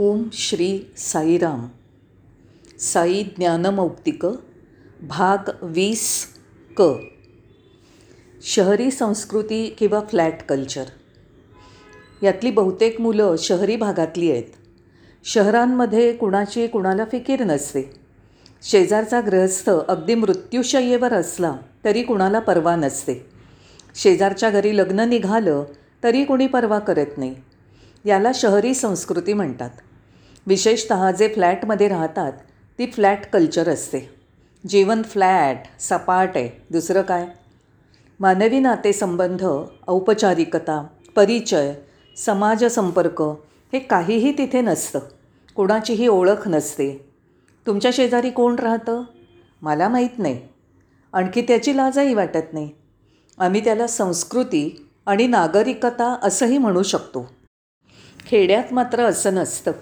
[0.00, 1.68] ओम श्री साईराम.
[2.80, 4.26] साई ज्ञानमौक्तिक
[5.02, 6.26] भाग वीस
[6.76, 6.82] क.
[8.42, 10.84] शहरी संस्कृती किंवा फ्लॅट कल्चर.
[12.22, 14.44] यातली बहुतेक मुलं शहरी भागातली आहेत.
[15.24, 17.82] शहरांमध्ये कुणाची कुणाला फिकीर नसते.
[18.62, 23.26] शेजारचा ग्रहस्थ अगदी मृत्यूशय्येवर असला तरी कुणाला पर्वा नसते.
[23.94, 25.64] शेजारच्या घरी लग्न निघालं
[26.02, 27.34] तरी कुणी पर्वा करत नाही.
[28.04, 29.70] याला शहरी संस्कृती म्हणतात.
[30.46, 32.32] विशेषत जे फ्लॅटमध्ये राहतात
[32.78, 34.14] ती फ्लॅट कल्चर असते.
[34.68, 36.62] जीवन फ्लॅट सपाट आहे.
[36.70, 37.26] दुसरं काय?
[38.20, 39.44] मानवी नातेसंबंध
[39.88, 41.74] औपचारिकता परिचय
[42.16, 43.22] समाजसंपर्क
[43.72, 44.98] हे काहीही तिथे नसतं.
[45.56, 47.08] कोणाचीही ओळख नसते.
[47.66, 49.02] तुमच्या शेजारी कोण राहतं?
[49.62, 50.40] मला माहीत नाही.
[51.12, 52.70] आणखी त्याची लाजही वाटत नाही.
[53.38, 57.41] आम्ही त्याला संस्कृती आणि नागरिकता असंही म्हणू शकतो.
[58.32, 59.72] खेड्यात मात्र असं नसतं.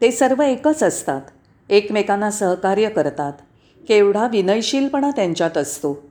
[0.00, 1.22] ते सर्व एकच असतात.
[1.68, 3.32] एकमेकांना सहकार्य करतात.
[3.88, 6.10] केवढा विनयशीलपणा त्यांच्यात असतो.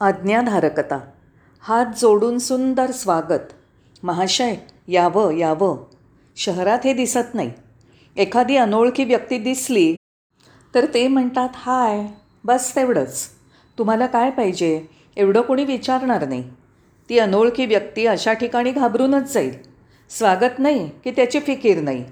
[0.00, 0.98] आज्ञाधारकता.
[1.60, 3.52] हात जोडून सुंदर स्वागत.
[4.02, 4.56] महाशय
[4.88, 5.84] यावं यावं.
[6.36, 7.52] शहरात हे दिसत नाही.
[8.16, 9.96] एखादी अनोळखी व्यक्ती दिसली
[10.74, 12.06] तर ते म्हणतात हाय
[12.44, 13.26] बस तेवढंच.
[13.78, 14.86] तुम्हाला काय पाहिजे?
[15.16, 16.50] एवढं कोणी विचारणार नाही.
[17.08, 19.75] ती अनोळखी व्यक्ती अशा ठिकाणी घाबरूनच जाईल.
[20.10, 22.04] स्वागत नाही की त्याची फिकीर नाही.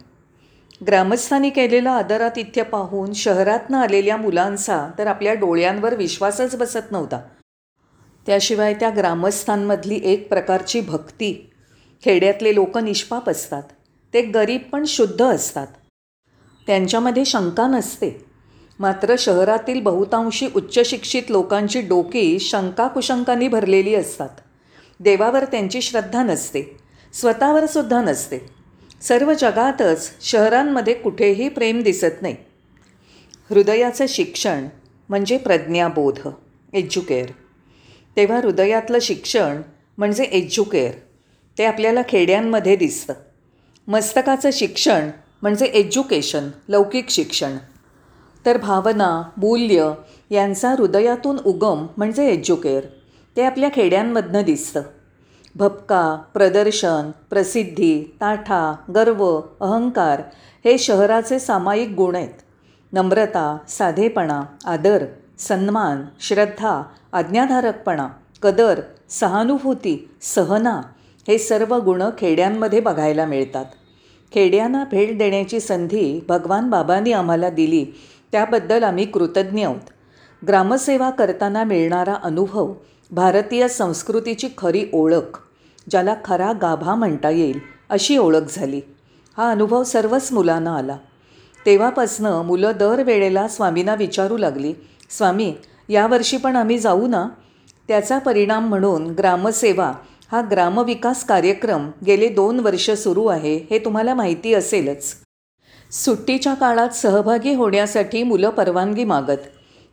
[0.87, 7.21] ग्रामस्थांनी केलेलं आदरातिथ्य पाहून शहरातनं आलेल्या मुलांचा तर आपल्या डोळ्यांवर विश्वासच बसत नव्हता.
[8.27, 11.51] त्याशिवाय त्या ग्रामस्थांमधली एक प्रकारची भक्ती.
[12.05, 13.63] खेड्यातले लोक निष्पाप असतात.
[14.15, 15.67] ते गरीब पण शुद्ध असतात.
[16.67, 18.25] त्यांच्यामध्ये शंका नसते.
[18.79, 24.31] मात्र शहरातील बहुतांशी उच्चशिक्षित लोकांची डोकी शंकाकुशंकांनी भरलेली असतात.
[25.01, 26.84] देवावर त्यांची श्रद्धा नसते.
[27.21, 28.39] स्वतःवर सुद्धा नसते.
[29.03, 32.37] सर्व जगातच शहरांमध्ये कुठेही प्रेम दिसत नाही.
[33.51, 34.67] हृदयाचं शिक्षण
[35.09, 36.19] म्हणजे प्रज्ञाबोध
[36.73, 37.27] एज्युकेअर.
[38.17, 39.61] तेव्हा हृदयातलं शिक्षण
[39.99, 40.93] म्हणजे एज्युकेअर.
[41.59, 43.15] ते आपल्याला खेड्यांमध्ये दिसतं.
[43.89, 45.11] मस्तकाचं शिक्षण
[45.43, 47.57] म्हणजे एज्युकेशन लौकिक शिक्षण.
[48.47, 49.93] तर भावना मूल्य
[50.31, 52.83] यांचा हृदयातून उगम म्हणजे एज्युकेअर.
[53.37, 54.83] ते आपल्या खेड्यांमधनं दिसतं.
[55.57, 60.23] भपका प्रदर्शन प्रसिद्धी ताठा गर्व अहंकार
[60.65, 62.41] हे शहराचे सामायिक गुण आहेत.
[62.93, 65.05] नम्रता साधेपणा आदर
[65.39, 66.83] सन्मान श्रद्धा
[67.13, 68.09] आज्ञाधारकपणा
[68.43, 70.81] कदर सहानुभूती सहना
[71.29, 73.65] हे सर्व गुण खेड्यांमध्ये बघायला मिळतात.
[74.33, 77.85] खेड्यांना भेट देण्याची संधी भगवान बाबांनी आम्हाला दिली
[78.33, 79.91] त्याबद्दल आम्ही कृतज्ञ आहोत.
[80.47, 82.73] ग्रामसेवा करताना मिळणारा अनुभव
[83.11, 85.39] भारतीय संस्कृतीची खरी ओळख
[85.91, 88.81] ज्याला खरा गाभा म्हणता येईल अशी ओळख झाली.
[89.37, 90.97] हा अनुभव सर्वच मुलांना आला.
[91.67, 94.73] तेव्हापासनं मुलं दरवेळेला स्वामींना विचारू लागली
[95.11, 95.55] स्वामी
[95.89, 97.29] यावर्षी पण आम्ही जाऊ ना?
[97.89, 99.93] त्याचा परिणाम म्हणून ग्रामसेवा
[100.33, 105.15] हा ग्रामविकास कार्यक्रम गेले दोन वर्ष सुरू आहे हे तुम्हाला माहिती असेलच.
[105.91, 109.43] सुट्टीच्या काळात सहभागी होण्यासाठी मुलं परवानगी मागत.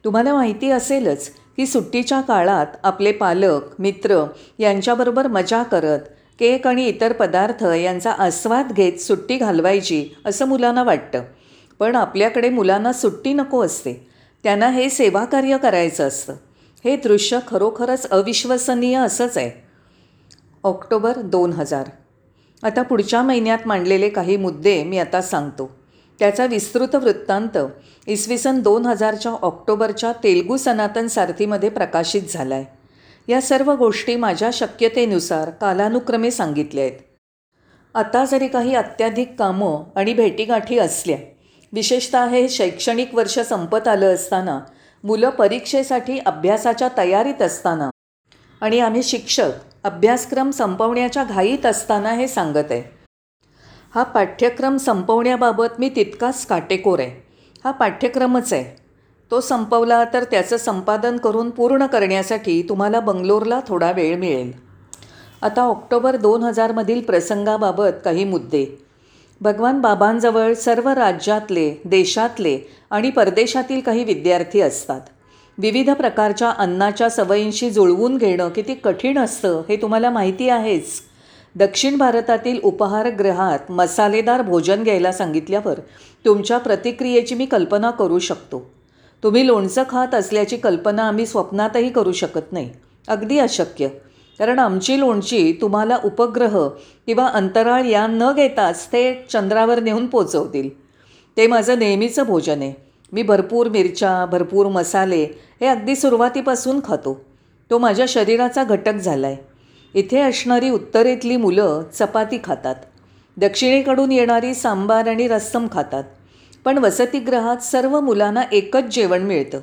[0.06, 4.26] तुम्हाला माहिती असेलच की सुट्टीच्या काळात आपले पालक मित्र
[4.60, 6.00] यांच्याबरोबर मजा करत
[6.40, 11.24] केक आणि इतर पदार्थ यांचा आस्वाद घेत सुट्टी घालवायची असं मुलांना वाटतं.
[11.80, 14.08] पण आपल्याकडे मुलांना सुट्टी नको असते.
[14.44, 16.34] त्यांना हे सेवाकार्य करायचं असतं.
[16.86, 19.52] हे दृश्य खरोखरच अविश्वसनीय असंच आहे.
[20.64, 21.90] ऑक्टोबर दोन हजार.
[22.64, 25.81] आता पुढच्या महिन्यात मांडलेले काही मुद्दे मी आता सांगतो.
[26.22, 27.58] त्याचा विस्तृत वृत्तांत
[28.08, 34.50] इसवी सन दोन हजारच्या ऑक्टोबरच्या तेलगू सनातन सारथीमध्ये प्रकाशित झाला आहे या सर्व गोष्टी माझ्या
[34.54, 37.00] शक्यतेनुसार कालानुक्रमे सांगितल्या आहेत.
[37.96, 41.18] आता जरी काही अत्याधिक कामं आणि भेटीगाठी असल्या
[41.74, 44.60] विशेषतः हे शैक्षणिक वर्ष संपत आलं असताना
[45.04, 47.90] मुलं परीक्षेसाठी अभ्यासाच्या तयारीत असताना
[48.62, 49.52] आणि आम्ही शिक्षक
[49.84, 53.01] अभ्यासक्रम संपवण्याच्या घाईत असताना हे सांगत आहे.
[53.96, 57.24] हा पाठ्यक्रम संपवण्याबाबत मी तितकाच काटेकोर आहे.
[57.64, 58.82] हा पाठ्यक्रमच आहे.
[59.32, 64.52] तो संपवला तर त्याचं संपादन करून पूर्ण करण्यासाठी तुम्हाला बंगलोरला थोडा वेळ मिळेल.
[65.42, 68.66] आता ऑक्टोबर दोन हजारमधील प्रसंगाबाबत काही मुद्दे.
[69.42, 72.60] भगवान बाबांजवळ सर्व राज्यातले देशातले
[72.90, 75.02] आणि परदेशातील काही विद्यार्थी असतात.
[75.58, 81.11] विविध प्रकारच्या अन्नाच्या सवयींशी जुळवून घेणं किती कठीण असतं हे तुम्हाला माहिती आहेच.
[81.56, 85.80] दक्षिण भारतातील उपहारगृहात मसालेदार भोजन घ्यायला सांगितल्यावर
[86.26, 88.72] तुमच्या प्रतिक्रियेची मी कल्पना करू शकतो.
[89.24, 92.70] तुम्ही लोणचं खात असल्याची कल्पना आम्ही स्वप्नातही करू शकत नाही.
[93.08, 93.88] अगदी अशक्य.
[94.40, 96.68] कारण आमची लोणची तुम्हाला उपग्रह
[97.06, 100.70] किंवा अंतराळ या न घेताच ते चंद्रावर नेऊन पोचवतील.
[101.38, 102.74] ते माझं नेहमीचं भोजन आहे.
[103.12, 105.24] मी भरपूर मिरच्या भरपूर मसाले
[105.62, 107.22] हे अगदी सुरुवातीपासून खातो.
[107.70, 109.51] तो माझ्या शरीराचा घटक झाला आहे
[109.94, 112.76] इथे असणारी उत्तरेतली मुलं चपाती खातात.
[113.38, 116.04] दक्षिणेकडून येणारी सांबार आणि रस्सम खातात.
[116.66, 119.60] पण वसतिगृहात सर्व मुलांना एकच जेवण मिळतं.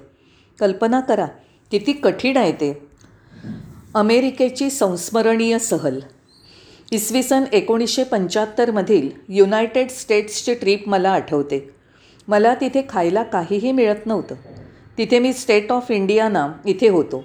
[0.61, 1.27] कल्पना करा
[1.71, 2.89] किती कठीण आहे ते.
[3.95, 6.01] अमेरिकेची संस्मरणीय सहल.
[6.93, 11.71] इसवी सन एकोणीसशे पंच्याहत्तरमधील युनायटेड स्टेट्सची ट्रीप मला आठवते.
[12.29, 14.35] मला तिथे खायला काहीही मिळत नव्हतं.
[14.99, 17.25] तिथे मी स्टेट ऑफ इंडियाना इथे होतो.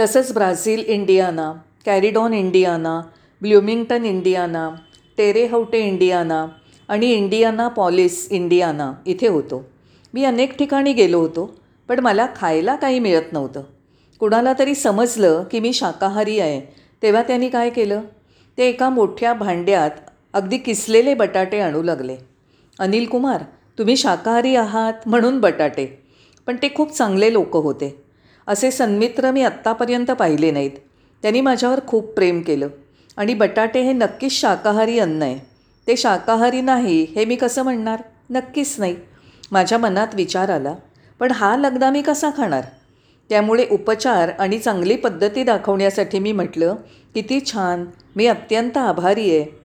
[0.00, 1.52] तसंच Brazil Indiana
[1.86, 3.00] Corydon Indiana
[3.40, 4.70] Bloomington Indiana
[5.18, 6.46] Terre Haute Indiana
[6.88, 9.64] आणि इंडियाना पॉलिस इंडियाना इथे होतो.
[10.14, 11.54] मी अनेक ठिकाणी गेलो होतो
[11.88, 13.62] पण मला खायला काही मिळत नव्हतं.
[14.20, 16.60] कुणाला तरी समजलं की मी शाकाहारी आहे
[17.02, 18.00] तेव्हा त्यांनी काय केलं?
[18.58, 19.90] ते एका मोठ्या भांड्यात
[20.32, 22.16] अगदी किसलेले बटाटे आणू लागले.
[22.78, 23.42] अनिल कुमार
[23.78, 26.02] तुम्ही शाकाहारी आहात म्हणून बटाटे.
[26.46, 28.02] पण ते खूप चांगले लोक होते.
[28.46, 30.70] असे सन्मित्र मी आत्तापर्यंत पाहिले नाहीत.
[31.22, 32.68] त्यांनी माझ्यावर खूप प्रेम केलं.
[33.16, 35.38] आणि बटाटे हे नक्कीच शाकाहारी अन्न आहे.
[35.86, 38.02] ते शाकाहारी नाही हे मी कसं म्हणणार?
[38.30, 38.96] नक्कीच नाही.
[39.52, 40.74] माझ्या मनात विचार आला
[41.20, 42.64] पण हा लगदा मी कसा खाणार?
[43.28, 46.74] त्यामुळे उपचार आणि चांगली पद्धती दाखवण्यासाठी मी म्हटलं
[47.14, 47.84] किती छान
[48.16, 49.60] मी अत्यंत आभारी आहे.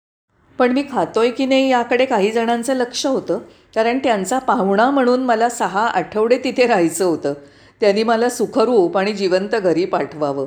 [0.59, 3.39] पण मी खातोय की नाही याकडे काही जणांचं लक्ष होतं
[3.75, 7.33] कारण त्यांचा पाहुणा म्हणून मला सहा आठवडे तिथे राहायचं होतं.
[7.81, 10.45] त्यांनी मला सुखरूप आणि जिवंत घरी पाठवावं.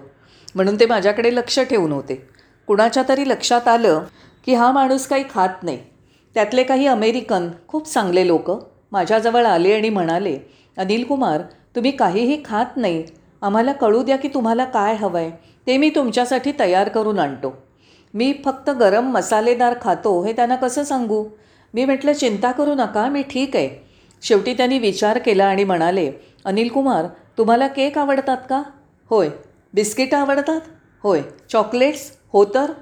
[0.55, 2.15] म्हणून ते माझ्याकडे लक्ष ठेवून होते.
[2.67, 4.03] कुणाच्या तरी लक्षात आलं
[4.47, 5.79] की हा माणूस काही खात नाही.
[6.35, 8.51] त्यातले काही अमेरिकन खूप चांगले लोक
[8.93, 10.39] माझ्याजवळ आले आणि म्हणाले
[10.79, 11.43] अनिल कुमार
[11.77, 13.05] तुम्ही काहीही खात नाही.
[13.43, 15.31] आम्हाला कळू द्या की तुम्हाला काय हवं आहे
[15.67, 17.55] ते मी तुमच्यासाठी तयार करून आणतो.
[18.15, 21.25] मी फक्त गरम मसालेदार खातो हे त्यांना कसं सांगू?
[21.75, 23.69] मी म्हटलं चिंता करू नका मी ठीक आहे.
[24.23, 26.13] शेवटी त्यांनी विचार केला आणि म्हणाले
[26.45, 27.07] अनिल कुमार
[27.39, 28.63] तुम्हाला केक आवडतात का?
[29.11, 29.29] होय.
[29.75, 30.61] बिस्किटं आवडतात?
[31.03, 31.21] होय.
[31.53, 32.13] चॉकलेट्स?
[32.33, 32.73] हो तर.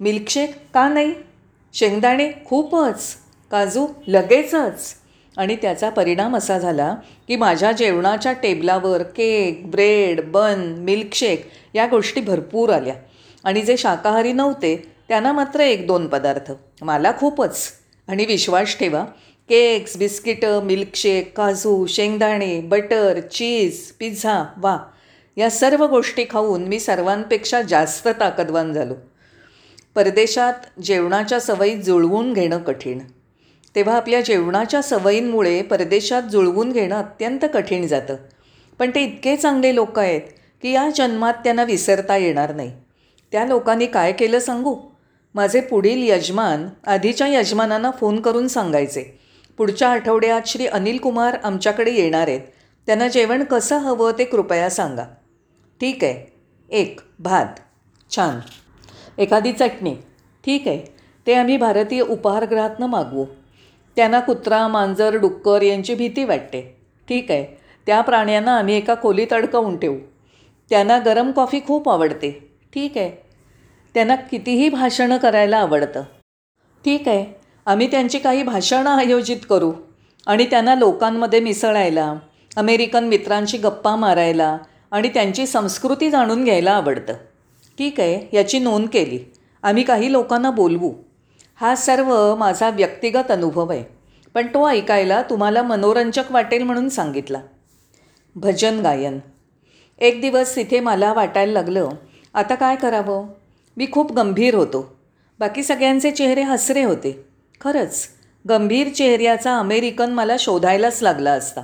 [0.00, 0.54] मिल्कशेक?
[0.74, 1.14] का नाही?
[1.74, 2.32] शेंगदाणे?
[2.46, 3.16] खूपच.
[3.50, 3.86] काजू?
[4.06, 4.94] लगेचच.
[5.36, 6.96] आणि त्याचा परिणाम असा झाला
[7.28, 12.94] की माझ्या जेवणाच्या टेबलावर केक ब्रेड बन मिल्कशेक या गोष्टी भरपूर आल्या.
[13.44, 16.52] आणि जे शाकाहारी नव्हते त्यांना मात्र एक दोन पदार्थ.
[16.82, 17.68] मला खूपच.
[18.08, 19.04] आणि विश्वास ठेवा
[19.48, 24.78] केक्स बिस्किटं मिल्कशेक काजू शेंगदाणे बटर चीज पिझ्झा वा.
[25.36, 28.94] या सर्व गोष्टी खाऊन मी सर्वांपेक्षा जास्त ताकदवान झालो.
[29.94, 32.98] परदेशात जेवणाच्या सवयी जुळवून घेणं कठीण.
[33.74, 38.16] तेव्हा आपल्या जेवणाच्या सवयींमुळे परदेशात जुळवून घेणं अत्यंत कठीण जातं.
[38.78, 40.20] पण ते इतके चांगले लोक आहेत
[40.62, 42.72] की या जन्मात त्यांना विसरता येणार नाही.
[43.32, 44.76] त्या लोकांनी काय केलं सांगू?
[45.34, 49.20] माझे पुढील यजमान आधीच्या यजमानांना फोन करून सांगायचे.
[49.58, 52.40] पुढच्या आठवड्यात श्री अनिल कुमार आमच्याकडे येणार आहेत.
[52.86, 55.04] त्यांना जेवण कसं हवं ते कृपया सांगा.
[55.82, 56.32] ठीक आहे.
[56.68, 57.46] एक भात.
[58.16, 58.38] छान.
[59.18, 59.94] एखादी चटणी.
[60.44, 60.94] ठीक आहे.
[61.26, 63.24] ते आम्ही भारतीय उपहारगृहातनं मागवू.
[63.96, 66.76] त्यांना कुत्रा मांजर डुक्कर यांची भीती वाटते.
[67.08, 67.58] ठीक आहे.
[67.86, 69.96] त्या प्राण्यांना आम्ही एका खोलीत अडकवून ठेवू.
[70.70, 72.54] त्यांना गरम कॉफी खूप आवडते.
[72.74, 73.10] ठीक आहे.
[73.94, 76.02] त्यांना कितीही भाषणं करायला आवडतं.
[76.84, 77.40] ठीक आहे.
[77.66, 79.72] आम्ही त्यांची काही भाषणं आयोजित करू.
[80.26, 82.14] आणि त्यांना लोकांमध्ये मिसळायला
[82.56, 84.58] अमेरिकन मित्रांशी गप्पा मारायला
[84.92, 87.12] आणि त्यांची संस्कृती जाणून घ्यायला आवडतं.
[87.78, 89.18] ठीक आहे याची नोंद केली.
[89.62, 90.92] आम्ही काही लोकांना बोलवू.
[91.60, 93.84] हा सर्व माझा व्यक्तिगत अनुभव आहे.
[94.34, 97.40] पण तो ऐकायला तुम्हाला मनोरंजक वाटेल म्हणून सांगितला.
[98.34, 99.18] भजन गायन.
[99.98, 101.88] एक दिवस तिथे मला वाटायला लागलं
[102.34, 103.26] आता काय करावं?
[103.76, 104.96] मी खूप गंभीर होतो.
[105.38, 107.24] बाकी सगळ्यांचे चेहरे हसरे होते.
[107.60, 108.06] खरंच
[108.48, 111.60] गंभीर चेहऱ्याचा अमेरिकन मला शोधायलाच लागला असता.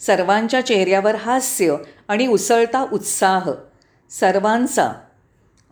[0.00, 1.76] सर्वांच्या चेहऱ्यावर हास्य
[2.12, 3.50] आणि उसळता उत्साह.
[4.10, 4.92] सर्वांचा.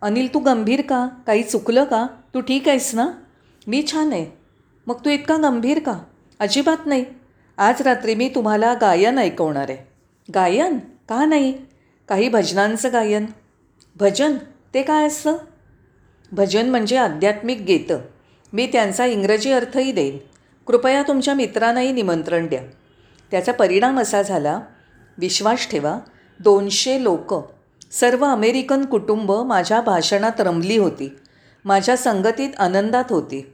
[0.03, 1.09] अनिल तू गंभीर का?
[1.27, 2.07] काही चुकलं का?
[2.35, 3.09] तू ठीक आहेस ना?
[3.67, 4.27] मी छान आहे.
[4.87, 5.99] मग तू इतका गंभीर का?
[6.41, 7.05] अजिबात नाही.
[7.59, 9.89] आज रात्री मी तुम्हाला गायन ऐकवणार आहे.
[10.35, 10.79] गायन?
[10.79, 11.59] का नाही?
[12.09, 13.27] काही भजनांचं गायन.
[13.97, 14.37] भजन?
[14.75, 15.37] ते काय असतं
[16.33, 17.99] भजन म्हणजे आध्यात्मिक गीतं.
[18.53, 20.19] मी त्यांचा इंग्रजी अर्थही देईन.
[20.67, 22.63] कृपया तुमच्या मित्रांनाही निमंत्रण द्या.
[23.31, 24.61] त्याचा परिणाम असा झाला
[25.19, 25.99] विश्वास ठेवा
[26.41, 27.35] दोनशे लोक.
[27.93, 31.17] सर्व अमेरिकन कुटुंब माझ्या भाषणात रमली होती.
[31.65, 33.53] माझ्या संगतीत आनंदात होती.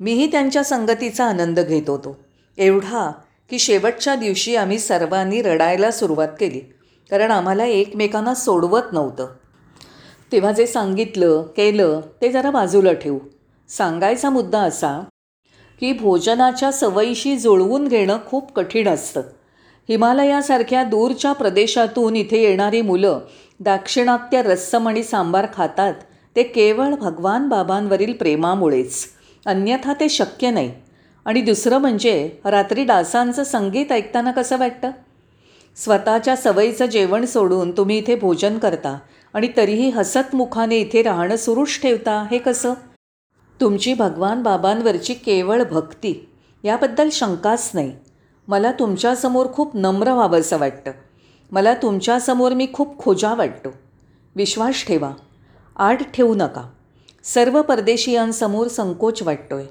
[0.00, 2.16] मीही त्यांच्या संगतीचा आनंद घेत होतो.
[2.58, 3.12] एवढा
[3.50, 6.60] की शेवटच्या दिवशी आम्ही सर्वांनी रडायला सुरुवात केली
[7.10, 9.26] कारण आम्हाला एकमेकांना सोडवत नव्हतं.
[10.32, 13.18] तेव्हा जे सांगितलं केलं ते जरा बाजूला ठेवू.
[13.68, 15.04] सांगायचा मुद्दा असा
[15.80, 19.22] की भोजनाच्या सवयीशी जुळवून घेणं खूप कठीण असतं.
[19.88, 23.20] हिमालयासारख्या दूरच्या प्रदेशातून इथे येणारी मुलं
[23.60, 25.94] दाक्षिणात्य रस्सम आणि सांबार खातात.
[26.36, 29.04] ते केवळ भगवान बाबांवरील प्रेमामुळेच.
[29.46, 30.72] अन्यथा ते शक्य नाही.
[31.24, 34.90] आणि दुसरं म्हणजे रात्री डासांचं संगीत ऐकताना कसं वाटतं?
[35.76, 38.98] स्वतःच्या सवयीचं जेवण सोडून तुम्ही इथे भोजन करता
[39.34, 42.74] आणि तरीही हसतमुखाने इथे राहणं सुरूच ठेवता हे कसं?
[43.60, 46.28] तुमची भगवान बाबांवरची केवळ भक्ती
[46.64, 47.92] याबद्दल शंकाच नाही.
[48.48, 50.90] मला तुमच्यासमोर खूप नम्र व्हावंसं वाटतं.
[51.52, 53.68] मला तुमच्यासमोर मी खूप खोजा वाटतो.
[54.36, 55.12] विश्वास ठेवा.
[55.76, 56.70] आड ठेवू नका.
[57.24, 59.66] सर्व परदेशीयांसमोर संकोच वाटतो आहे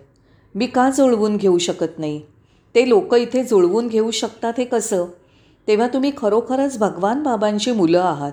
[0.56, 2.22] मी का जुळवून घेऊ शकत नाही?
[2.76, 5.06] ते लोक इथे जुळवून घेऊ शकतात हे कसं?
[5.68, 8.32] तेव्हा तुम्ही खरोखरच भगवान बाबांची मुलं आहात.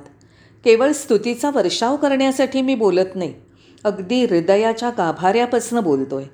[0.65, 3.35] केवळ स्तुतीचा वर्षाव करण्यासाठी मी बोलत नाही.
[3.85, 6.27] अगदी हृदयाच्या गाभाऱ्यापासून बोलतो आहे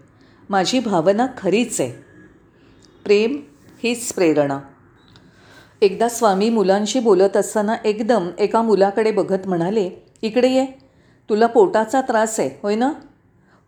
[0.50, 1.92] माझी भावना खरीच आहे.
[3.04, 3.40] प्रेम
[3.86, 4.58] हीच प्रेरणा.
[5.82, 9.90] एकदा स्वामी मुलांशी बोलत असताना एकदम एका मुलाकडे बघत म्हणाले
[10.22, 10.66] इकडे ये.
[11.30, 12.92] तुला पोटाचा त्रास आहे होय ना?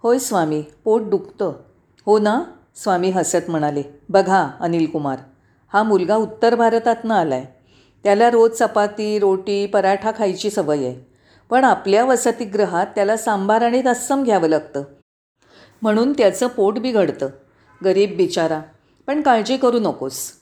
[0.03, 1.53] होय स्वामी पोट दुखतं.
[2.07, 2.43] हो ना?
[2.77, 5.19] स्वामी हसत म्हणाले बघा अनिल कुमार
[5.73, 7.47] हा मुलगा उत्तर भारतातनं आला आहे
[8.05, 11.07] त्याला रोज चपाती रोटी पराठा खायची सवय आहे.
[11.51, 14.85] पण आपल्या वसतिगृहात त्याला सांबार आणि रस्सम घ्यावं लागतं.
[15.83, 17.29] म्हणून त्याचं पोट बिघडतं.
[17.85, 18.61] गरीब बिचारा
[19.09, 20.33] पण काळजी करू नकोस.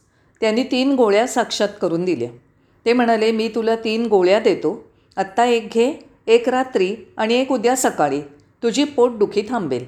[0.40, 2.28] त्यांनी तीन गोळ्या साक्षात करून दिल्या.
[2.86, 4.84] ते म्हणाले मी तुला तीन गोळ्या देतो.
[5.16, 8.20] आत्ता एक घे एक रात्री आणि एक उद्या सकाळी.
[8.62, 9.86] तुझी पोटदुखी थांबेल.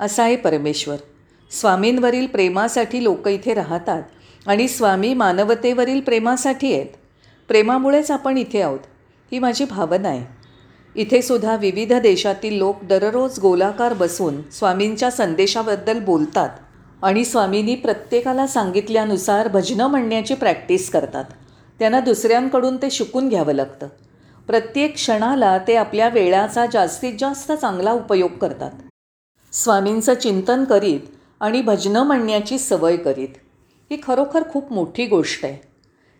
[0.00, 0.96] असा आहे परमेश्वर.
[1.50, 4.02] स्वामींवरील प्रेमासाठी लोक इथे राहतात
[4.46, 6.86] आणि स्वामी मानवतेवरील प्रेमासाठी आहेत.
[7.48, 8.80] प्रेमामुळेच आपण इथे आहोत.
[9.32, 10.26] ही माझी भावना आहे.
[10.94, 16.48] इथे सुद्धा विविध देशातील लोक दररोज गोलाकार बसून स्वामींच्या संदेशाबद्दल बोलतात.
[17.04, 21.24] आणि स्वामींनी प्रत्येकाला सांगितल्यानुसार भजनं म्हणण्याची प्रॅक्टिस करतात.
[21.78, 23.88] त्यांना दुसऱ्यांकडून ते शिकून घ्यावं लागतं.
[24.46, 28.70] प्रत्येक क्षणाला ते आपल्या वेळाचा जास्तीत जास्त चांगला उपयोग करतात.
[29.52, 31.00] स्वामींचं चिंतन करीत
[31.40, 33.36] आणि भजनं म्हणण्याची सवय करीत
[33.90, 35.56] ही खरोखर खूप मोठी गोष्ट आहे.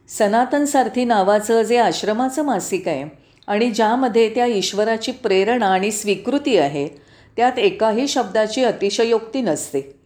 [0.08, 3.04] सनातन सारथी नावाचं जे आश्रमाचं मासिक आहे
[3.48, 6.88] आणि ज्यामध्ये त्या ईश्वराची प्रेरणा आणि स्वीकृती आहे
[7.36, 10.03] त्यात एकाही शब्दाची अतिशयोक्ती नसते.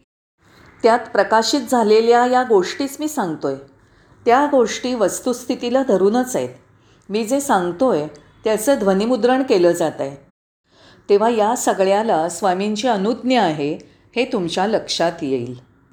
[0.83, 3.55] त्यात प्रकाशित झालेल्या या गोष्टीच मी सांगतोय.
[4.25, 6.49] त्या गोष्टी वस्तुस्थितीला धरूनच आहेत.
[7.09, 8.07] मी जे सांगतोय
[8.43, 10.15] त्याचं ध्वनिमुद्रण केलं जात आहे.
[11.09, 13.77] तेव्हा या सगळ्याला स्वामींची अनुज्ञा आहे
[14.15, 15.68] हे तुमच्या लक्षात येईल.